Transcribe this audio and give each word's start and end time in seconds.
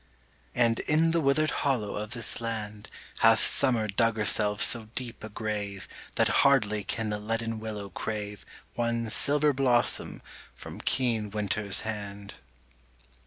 And 0.55 0.79
in 0.79 1.11
the 1.11 1.21
withered 1.21 1.51
hollow 1.61 1.95
of 1.95 2.09
this 2.09 2.41
land 2.41 2.89
Hath 3.19 3.39
Summer 3.39 3.85
dug 3.87 4.17
herself 4.17 4.59
so 4.59 4.85
deep 4.95 5.23
a 5.23 5.29
grave, 5.29 5.87
That 6.15 6.27
hardly 6.41 6.83
can 6.83 7.11
the 7.11 7.19
leaden 7.19 7.59
willow 7.59 7.89
crave 7.89 8.43
One 8.73 9.11
silver 9.11 9.53
blossom 9.53 10.23
from 10.55 10.81
keen 10.81 11.29
Winter's 11.29 11.81
hand. 11.81 12.33